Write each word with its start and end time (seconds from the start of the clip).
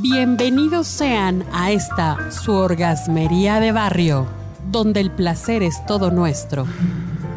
Bienvenidos 0.00 0.86
sean 0.86 1.44
a 1.52 1.72
esta 1.72 2.30
su 2.30 2.52
orgasmería 2.52 3.58
de 3.58 3.72
barrio, 3.72 4.28
donde 4.70 5.00
el 5.00 5.10
placer 5.10 5.64
es 5.64 5.84
todo 5.86 6.12
nuestro. 6.12 6.68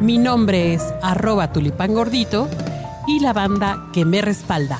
Mi 0.00 0.16
nombre 0.16 0.72
es 0.72 0.82
arroba 1.02 1.52
tulipán 1.52 1.92
gordito 1.92 2.48
y 3.08 3.18
la 3.18 3.32
banda 3.32 3.88
que 3.92 4.04
me 4.04 4.22
respalda. 4.22 4.78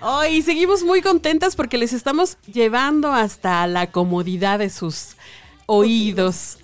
Hoy 0.00 0.42
seguimos 0.42 0.82
muy 0.82 1.02
contentas 1.02 1.56
porque 1.56 1.76
les 1.76 1.92
estamos 1.92 2.38
llevando 2.46 3.12
hasta 3.12 3.66
la 3.66 3.90
comodidad 3.90 4.58
de 4.58 4.70
sus 4.70 5.16
oídos 5.66 6.58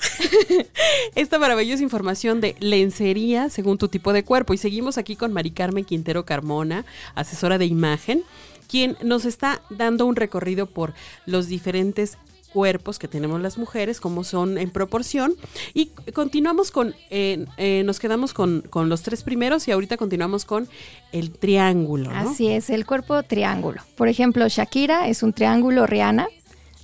esta 1.14 1.38
maravillosa 1.38 1.82
información 1.82 2.40
de 2.40 2.56
lencería 2.60 3.48
según 3.50 3.78
tu 3.78 3.88
tipo 3.88 4.12
de 4.12 4.24
cuerpo. 4.24 4.54
Y 4.54 4.58
seguimos 4.58 4.98
aquí 4.98 5.16
con 5.16 5.32
Mari 5.32 5.50
Carmen 5.50 5.84
Quintero 5.84 6.24
Carmona, 6.24 6.84
asesora 7.14 7.58
de 7.58 7.66
imagen, 7.66 8.22
quien 8.68 8.96
nos 9.02 9.24
está 9.24 9.62
dando 9.70 10.06
un 10.06 10.16
recorrido 10.16 10.66
por 10.66 10.94
los 11.26 11.48
diferentes 11.48 12.18
cuerpos 12.52 12.98
que 12.98 13.08
tenemos 13.08 13.40
las 13.40 13.58
mujeres, 13.58 14.00
cómo 14.00 14.24
son 14.24 14.58
en 14.58 14.70
proporción. 14.70 15.34
Y 15.72 15.86
continuamos 16.12 16.70
con, 16.70 16.94
eh, 17.10 17.46
eh, 17.56 17.82
nos 17.84 18.00
quedamos 18.00 18.34
con, 18.34 18.62
con, 18.62 18.88
los 18.88 19.02
tres 19.02 19.22
primeros 19.22 19.66
y 19.68 19.70
ahorita 19.70 19.96
continuamos 19.96 20.44
con 20.44 20.68
el 21.12 21.30
triángulo. 21.30 22.10
Así 22.10 22.48
es, 22.48 22.70
el 22.70 22.86
cuerpo 22.86 23.22
triángulo. 23.22 23.82
Por 23.96 24.08
ejemplo, 24.08 24.46
Shakira 24.48 25.08
es 25.08 25.22
un 25.22 25.32
triángulo, 25.32 25.86
Rihanna. 25.86 26.28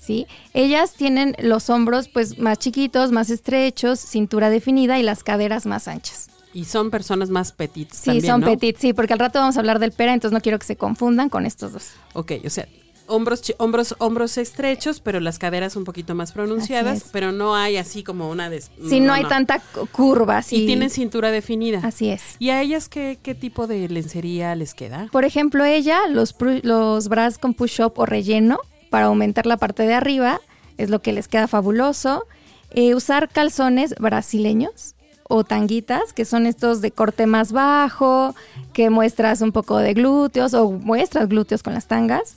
¿Sí? 0.06 0.28
Ellas 0.54 0.94
tienen 0.94 1.34
los 1.40 1.68
hombros 1.68 2.08
pues 2.08 2.38
más 2.38 2.60
chiquitos, 2.60 3.10
más 3.10 3.28
estrechos, 3.28 3.98
cintura 3.98 4.50
definida 4.50 5.00
y 5.00 5.02
las 5.02 5.24
caderas 5.24 5.66
más 5.66 5.88
anchas. 5.88 6.28
Y 6.52 6.64
son 6.66 6.92
personas 6.92 7.28
más 7.28 7.50
petites. 7.50 7.98
Sí, 7.98 8.20
son 8.20 8.40
petites, 8.40 8.80
sí, 8.80 8.92
porque 8.92 9.14
al 9.14 9.18
rato 9.18 9.40
vamos 9.40 9.56
a 9.56 9.58
hablar 9.58 9.80
del 9.80 9.90
pera, 9.90 10.14
entonces 10.14 10.32
no 10.32 10.40
quiero 10.40 10.60
que 10.60 10.64
se 10.64 10.76
confundan 10.76 11.28
con 11.28 11.44
estos 11.44 11.72
dos. 11.72 11.90
Ok, 12.12 12.34
o 12.44 12.50
sea, 12.50 12.68
hombros, 13.08 13.52
hombros, 13.58 13.96
hombros 13.98 14.38
estrechos, 14.38 15.00
pero 15.00 15.18
las 15.18 15.40
caderas 15.40 15.74
un 15.74 15.82
poquito 15.82 16.14
más 16.14 16.30
pronunciadas, 16.30 17.06
pero 17.12 17.32
no 17.32 17.56
hay 17.56 17.76
así 17.76 18.04
como 18.04 18.30
una... 18.30 18.48
de 18.48 18.60
sí, 18.60 19.00
no, 19.00 19.12
hay 19.12 19.24
tanta 19.24 19.60
curva. 19.90 20.40
Sí. 20.42 20.62
Y 20.62 20.66
tienen 20.66 20.90
cintura 20.90 21.32
definida. 21.32 21.80
Así 21.82 22.10
es. 22.10 22.22
¿Y 22.38 22.50
a 22.50 22.62
ellas 22.62 22.88
qué, 22.88 23.18
qué 23.20 23.34
tipo 23.34 23.66
de 23.66 23.88
lencería 23.88 24.54
les 24.54 24.72
queda? 24.72 25.08
Por 25.10 25.24
ejemplo, 25.24 25.64
ella, 25.64 26.06
los, 26.08 26.34
los 26.62 27.08
bras 27.08 27.38
con 27.38 27.54
push-up 27.54 27.94
o 27.96 28.06
relleno, 28.06 28.60
para 28.90 29.06
aumentar 29.06 29.46
la 29.46 29.56
parte 29.56 29.86
de 29.86 29.94
arriba, 29.94 30.40
es 30.78 30.90
lo 30.90 31.00
que 31.00 31.12
les 31.12 31.28
queda 31.28 31.48
fabuloso. 31.48 32.26
Eh, 32.70 32.94
usar 32.94 33.28
calzones 33.28 33.94
brasileños 33.98 34.94
o 35.28 35.44
tanguitas, 35.44 36.12
que 36.12 36.24
son 36.24 36.46
estos 36.46 36.80
de 36.80 36.90
corte 36.90 37.26
más 37.26 37.52
bajo, 37.52 38.34
que 38.72 38.90
muestras 38.90 39.40
un 39.40 39.52
poco 39.52 39.78
de 39.78 39.94
glúteos 39.94 40.54
o 40.54 40.70
muestras 40.70 41.28
glúteos 41.28 41.62
con 41.62 41.74
las 41.74 41.86
tangas 41.86 42.36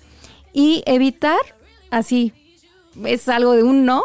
y 0.53 0.83
evitar, 0.85 1.39
así, 1.91 2.33
es 3.05 3.27
algo 3.29 3.53
de 3.53 3.63
un 3.63 3.85
no, 3.85 4.03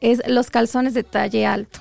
es 0.00 0.22
los 0.26 0.50
calzones 0.50 0.94
de 0.94 1.04
talle 1.04 1.46
alto. 1.46 1.80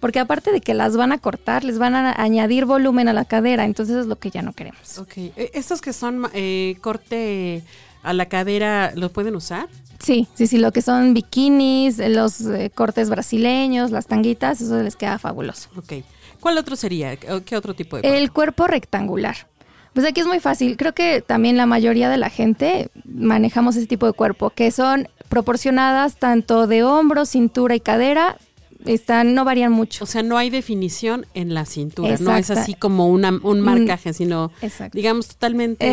Porque 0.00 0.18
aparte 0.18 0.52
de 0.52 0.60
que 0.60 0.74
las 0.74 0.96
van 0.96 1.12
a 1.12 1.18
cortar, 1.18 1.64
les 1.64 1.78
van 1.78 1.94
a 1.94 2.12
añadir 2.12 2.64
volumen 2.64 3.08
a 3.08 3.12
la 3.12 3.24
cadera, 3.24 3.64
entonces 3.64 3.96
es 3.96 4.06
lo 4.06 4.16
que 4.16 4.30
ya 4.30 4.42
no 4.42 4.52
queremos. 4.52 4.98
Ok, 4.98 5.16
e, 5.16 5.50
estos 5.54 5.80
que 5.80 5.92
son 5.92 6.28
eh, 6.34 6.76
corte 6.80 7.64
a 8.06 8.12
la 8.12 8.26
cadera, 8.26 8.92
¿los 8.94 9.10
pueden 9.10 9.34
usar? 9.36 9.68
Sí, 9.98 10.28
sí, 10.34 10.46
sí, 10.46 10.58
lo 10.58 10.72
que 10.72 10.82
son 10.82 11.12
bikinis, 11.14 11.98
los 11.98 12.40
eh, 12.42 12.70
cortes 12.74 13.10
brasileños, 13.10 13.90
las 13.90 14.06
tanguitas, 14.06 14.60
eso 14.60 14.82
les 14.82 14.94
queda 14.94 15.18
fabuloso. 15.18 15.68
Ok. 15.76 16.04
¿Cuál 16.40 16.58
otro 16.58 16.76
sería? 16.76 17.16
¿Qué 17.16 17.56
otro 17.56 17.74
tipo 17.74 17.96
de 17.96 18.02
cuerpo? 18.02 18.18
El 18.18 18.30
cuerpo 18.30 18.66
rectangular. 18.66 19.48
Pues 19.94 20.06
aquí 20.06 20.20
es 20.20 20.26
muy 20.26 20.38
fácil. 20.38 20.76
Creo 20.76 20.92
que 20.92 21.22
también 21.22 21.56
la 21.56 21.66
mayoría 21.66 22.08
de 22.10 22.18
la 22.18 22.30
gente 22.30 22.90
manejamos 23.04 23.76
ese 23.76 23.86
tipo 23.86 24.06
de 24.06 24.12
cuerpo, 24.12 24.50
que 24.50 24.70
son 24.70 25.08
proporcionadas 25.28 26.18
tanto 26.18 26.66
de 26.66 26.84
hombros, 26.84 27.30
cintura 27.30 27.74
y 27.74 27.80
cadera. 27.80 28.36
Están, 28.84 29.34
no 29.34 29.44
varían 29.44 29.72
mucho. 29.72 30.04
O 30.04 30.06
sea, 30.06 30.22
no 30.22 30.36
hay 30.38 30.50
definición 30.50 31.26
en 31.34 31.54
la 31.54 31.64
cintura, 31.64 32.16
no 32.20 32.36
es 32.36 32.50
así 32.50 32.74
como 32.74 33.08
una, 33.08 33.38
un 33.42 33.60
marcaje, 33.60 34.12
sino 34.12 34.52
digamos 34.92 35.28
totalmente. 35.28 35.86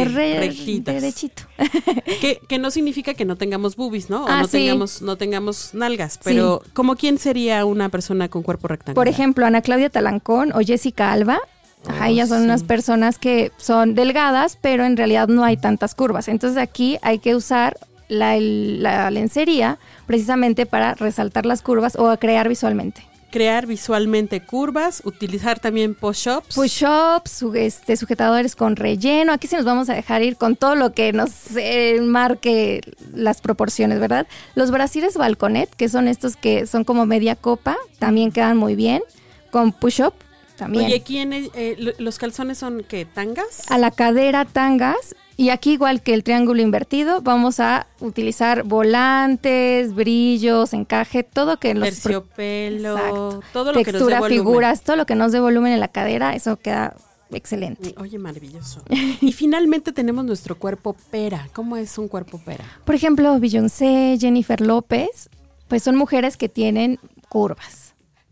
Derechito. 0.92 1.44
que, 2.22 2.40
que, 2.48 2.60
no 2.60 2.72
significa 2.72 3.14
que 3.14 3.26
no 3.26 3.36
tengamos 3.36 3.76
boobies, 3.76 4.10
¿no? 4.10 4.26
O 4.26 4.28
ah, 4.28 4.42
no 4.42 4.48
tengamos, 4.48 5.02
no 5.02 5.18
tengamos 5.18 5.74
nalgas, 5.74 6.20
pero 6.24 6.62
¿como 6.74 6.96
quién 6.96 7.18
sería 7.18 7.66
una 7.66 7.90
persona 7.90 8.30
con 8.30 8.44
cuerpo 8.44 8.68
rectangular? 8.68 8.96
Por 8.96 9.08
ejemplo, 9.08 9.46
Ana 9.46 9.62
Claudia 9.62 9.90
Talancón 9.90 10.52
o 10.54 10.60
Jessica 10.60 11.12
Alba 11.12 11.40
Ajá, 11.88 12.10
ellas 12.10 12.30
son 12.30 12.44
unas 12.44 12.64
personas 12.64 13.18
que 13.18 13.52
son 13.58 13.94
delgadas, 13.94 14.58
pero 14.62 14.86
en 14.86 14.96
realidad 14.96 15.28
no 15.28 15.44
hay 15.44 15.58
tantas 15.58 15.96
curvas. 15.96 16.28
Entonces 16.28 16.58
aquí 16.58 16.98
hay 17.02 17.20
que 17.20 17.36
usar 17.36 17.78
la, 18.08 19.10
lencería 19.12 19.80
precisamente 20.06 20.66
para 20.66 20.96
resaltar 20.96 21.46
las 21.46 21.62
curvas 21.62 21.96
o 21.98 22.10
a 22.10 22.18
crear 22.18 22.50
visualmente 22.50 23.04
crear 23.32 23.66
visualmente 23.66 24.42
curvas, 24.42 25.02
utilizar 25.06 25.60
también 25.60 25.96
push-ups. 25.96 26.54
Push-ups, 26.54 27.42
este, 27.56 27.98
sujetadores 27.98 28.56
con 28.56 28.76
relleno. 28.76 29.34
Aquí 29.34 29.48
sí 29.48 29.56
nos 29.56 29.66
vamos 29.66 29.90
a 29.90 29.96
dejar 29.96 30.22
ir 30.22 30.38
con 30.38 30.56
todo 30.56 30.76
lo 30.76 30.94
que 30.94 31.14
nos 31.14 31.32
eh, 31.58 32.00
marque 32.00 32.82
las 33.12 33.42
proporciones, 33.42 34.00
¿verdad? 34.00 34.28
Los 34.54 34.70
brasiles 34.70 35.18
balconet, 35.18 35.68
que 35.74 35.90
son 35.90 36.08
estos 36.08 36.36
que 36.36 36.68
son 36.68 36.84
como 36.84 37.08
media 37.08 37.36
copa, 37.36 37.76
también 37.98 38.32
quedan 38.32 38.56
muy 38.56 38.76
bien 38.76 39.02
con 39.50 39.72
push-up 39.72 40.14
también. 40.56 40.86
Oye, 40.86 41.02
¿quién 41.02 41.34
eh, 41.34 41.96
los 41.98 42.20
calzones 42.20 42.60
son 42.60 42.84
qué? 42.88 43.06
¿Tangas? 43.06 43.72
A 43.72 43.80
la 43.80 43.90
cadera 43.90 44.46
tangas. 44.46 45.16
Y 45.36 45.50
aquí 45.50 45.74
igual 45.74 46.02
que 46.02 46.14
el 46.14 46.24
triángulo 46.24 46.62
invertido, 46.62 47.22
vamos 47.22 47.60
a 47.60 47.88
utilizar 48.00 48.64
volantes, 48.64 49.94
brillos, 49.94 50.74
encaje, 50.74 51.24
todo 51.24 51.58
que 51.58 51.74
los 51.74 51.90
terciopelo, 51.90 53.42
todo 53.52 53.72
lo 53.72 53.80
textura, 53.82 54.18
que 54.18 54.22
nos 54.22 54.30
dé 54.30 54.36
figuras, 54.36 54.84
todo 54.84 54.96
lo 54.96 55.06
que 55.06 55.16
nos 55.16 55.32
dé 55.32 55.40
volumen 55.40 55.74
en 55.74 55.80
la 55.80 55.88
cadera, 55.88 56.36
eso 56.36 56.58
queda 56.58 56.96
excelente. 57.32 57.96
Oye, 57.98 58.20
maravilloso. 58.20 58.84
y 58.90 59.32
finalmente 59.32 59.92
tenemos 59.92 60.24
nuestro 60.24 60.58
cuerpo 60.60 60.96
pera. 61.10 61.50
¿Cómo 61.54 61.78
es 61.78 61.98
un 61.98 62.08
cuerpo 62.08 62.38
pera? 62.38 62.66
Por 62.86 62.94
ejemplo, 62.94 63.40
Beyoncé, 63.40 64.18
Jennifer 64.20 64.62
López, 64.62 65.30
pues 65.68 65.82
son 65.82 65.96
mujeres 65.96 66.38
que 66.38 66.50
tienen 66.50 67.00
curvas 67.30 67.84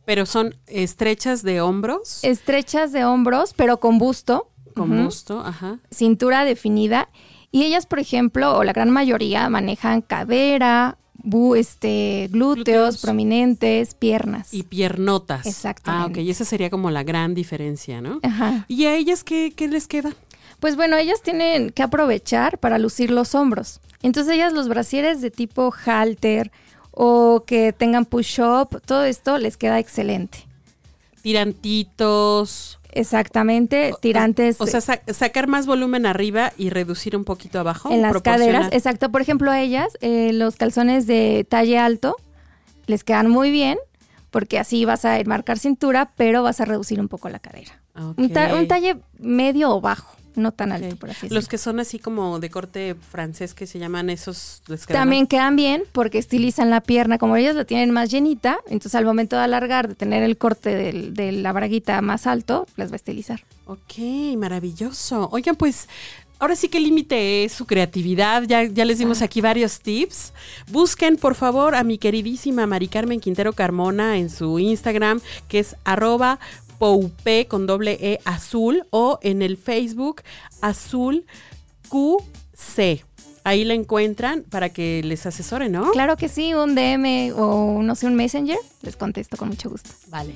pero 0.06 0.25
son 0.25 0.56
estrechas 0.68 1.41
de 1.41 1.62
hombros. 1.62 2.23
Estrechas 2.23 2.91
de 2.91 3.06
hombros, 3.06 3.53
pero 3.56 3.79
con 3.79 3.97
busto. 3.97 4.50
Con 4.74 5.04
busto, 5.04 5.40
ajá. 5.40 5.80
Cintura 5.92 6.46
definida. 6.46 7.09
Y 7.52 7.64
ellas, 7.64 7.86
por 7.86 8.00
ejemplo, 8.00 8.58
o 8.58 8.64
la 8.64 8.74
gran 8.74 8.90
mayoría, 8.90 9.50
manejan 9.50 10.02
cadera, 10.02 10.98
bu, 11.14 11.56
este, 11.56 12.30
glúteos, 12.32 13.02
prominentes, 13.02 13.94
piernas. 13.94 14.54
Y 14.54 14.64
piernotas. 14.64 15.46
Exactamente. 15.46 16.06
Ah, 16.06 16.22
ok. 16.22 16.26
Y 16.26 16.31
esa 16.31 16.46
sería 16.46 16.70
como 16.70 16.92
la 16.92 17.04
gran 17.04 17.34
diferencia, 17.34 18.02
¿no? 18.02 18.20
Ajá. 18.24 18.66
¿Y 18.68 18.86
a 18.86 18.96
ellas 18.96 19.24
qué, 19.24 19.54
qué 19.56 19.68
les 19.68 19.88
queda? 19.88 20.12
Pues 20.60 20.76
bueno, 20.76 20.96
ellas 20.96 21.22
tienen 21.22 21.72
que 21.72 21.84
aprovechar 21.84 22.60
para 22.60 22.78
lucir 22.78 23.12
los 23.12 23.36
hombros. 23.36 23.81
Entonces 24.02 24.34
ellas 24.34 24.54
los 24.54 24.68
brasieres 24.68 25.22
de 25.22 25.31
tipo 25.31 25.74
halter, 25.86 26.52
o 26.92 27.44
que 27.48 27.74
tengan 27.74 28.06
push-up, 28.06 28.81
todo 28.86 29.06
esto 29.06 29.38
les 29.38 29.58
queda 29.58 29.80
excelente. 29.80 30.46
Tirantitos. 31.22 32.80
Exactamente, 32.91 33.94
tirantes. 34.02 34.59
O, 34.59 34.68
sea, 34.68 34.81
sacar 34.81 35.47
más 35.47 35.66
volumen 35.66 36.06
arriba 36.06 36.53
y 36.57 36.69
reducir 36.69 37.16
un 37.16 37.24
poquito 37.24 37.59
abajo. 37.59 37.91
En 37.91 38.02
las 38.02 38.22
caderas, 38.22 38.69
exacto. 38.72 39.12
Por 39.12 39.22
ejemplo, 39.22 39.52
a 39.52 39.59
ellas, 39.62 39.97
eh, 40.02 40.31
los 40.34 40.56
calzones 40.56 41.07
de 41.07 41.46
talle 41.47 41.78
alto 41.78 42.18
les 42.88 43.03
quedan 43.03 43.30
muy 43.30 43.51
bien 43.51 43.78
porque 44.30 44.60
así 44.60 44.86
vas 44.86 45.06
a 45.06 45.18
marcar 45.25 45.60
cintura, 45.60 46.12
pero 46.16 46.44
vas 46.44 46.62
a 46.62 46.66
reducir 46.66 47.00
un 47.00 47.07
poco 47.07 47.30
la 47.30 47.39
cadera. 47.39 47.81
un 48.18 48.68
talle 48.68 48.98
medio 49.19 49.75
o 49.75 49.81
bajo 49.81 50.20
no 50.42 50.52
tan 50.52 50.72
alto, 50.72 50.96
por 50.96 51.10
así 51.10 51.22
decirlo. 51.22 51.36
Los 51.36 51.48
que 51.48 51.58
son 51.58 51.80
así 51.80 52.00
como 52.00 52.40
de 52.40 52.50
corte 52.50 52.96
francés, 52.96 53.54
que 53.54 53.68
se 53.68 53.80
llaman 53.80 54.10
esos... 54.10 54.62
También 54.88 55.28
quedan 55.28 55.56
bien 55.56 55.84
porque 55.92 56.18
estilizan 56.18 56.70
la 56.70 56.82
pierna, 56.82 57.18
como 57.18 57.36
ellos 57.36 57.56
la 57.56 57.66
tienen 57.66 57.92
más 57.92 58.12
llenita, 58.12 58.60
entonces 58.66 58.96
al 58.96 59.06
momento 59.06 59.38
de 59.38 59.44
alargar, 59.44 59.88
de 59.88 59.96
tener 59.96 60.24
el 60.24 60.38
corte 60.38 60.94
de 60.94 61.32
la 61.32 61.54
braguita 61.54 62.02
más 62.02 62.28
alto, 62.28 62.68
les 62.76 62.90
va 62.90 62.94
a 62.94 62.98
estilizar. 62.98 63.42
Ok, 63.66 64.00
maravilloso. 64.38 65.30
Oigan, 65.32 65.56
pues 65.56 65.88
ahora 66.42 66.56
sí 66.56 66.68
que 66.68 66.80
el 66.80 66.84
límite 66.84 67.46
es 67.46 67.54
su 67.54 67.66
creatividad. 67.66 68.44
Ya, 68.44 68.64
ya 68.64 68.84
les 68.84 68.98
dimos 68.98 69.22
ah. 69.22 69.26
aquí 69.26 69.40
varios 69.40 69.80
tips. 69.80 70.34
Busquen, 70.72 71.16
por 71.16 71.36
favor, 71.36 71.76
a 71.76 71.84
mi 71.84 71.98
queridísima 71.98 72.66
Mari 72.66 72.88
Carmen 72.88 73.22
Quintero 73.22 73.54
Carmona 73.54 74.18
en 74.18 74.30
su 74.30 74.60
Instagram, 74.60 75.22
que 75.48 75.60
es 75.60 75.76
arroba 75.86 76.40
Poupe 76.81 77.45
con 77.48 77.68
doble 77.68 78.00
E 78.01 78.19
azul 78.25 78.88
o 78.89 79.19
en 79.22 79.44
el 79.44 79.56
Facebook 79.56 80.24
azul 80.62 81.28
QC. 81.89 83.06
Ahí 83.44 83.63
la 83.66 83.75
encuentran 83.75 84.42
para 84.50 84.69
que 84.69 85.04
les 85.04 85.28
asesore, 85.28 85.69
¿no? 85.69 85.92
Claro 85.92 86.18
que 86.18 86.28
sí, 86.28 86.56
un 86.56 86.74
DM 86.74 87.33
o 87.36 87.83
no 87.83 87.94
sé, 87.94 88.07
un 88.07 88.16
Messenger, 88.16 88.57
les 88.81 88.95
contesto 88.95 89.38
con 89.38 89.50
mucho 89.50 89.69
gusto. 89.69 89.92
Vale. 90.07 90.33